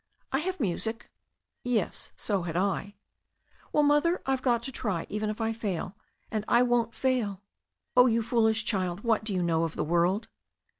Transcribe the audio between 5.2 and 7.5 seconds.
if I fail, and I won't fail."